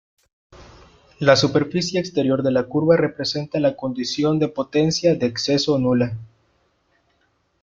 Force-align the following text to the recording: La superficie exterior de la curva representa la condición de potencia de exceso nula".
La 1.19 1.35
superficie 1.35 1.99
exterior 1.99 2.41
de 2.41 2.49
la 2.49 2.63
curva 2.63 2.97
representa 2.97 3.59
la 3.59 3.75
condición 3.75 4.39
de 4.39 4.47
potencia 4.47 5.13
de 5.13 5.27
exceso 5.27 5.77
nula". 5.77 6.17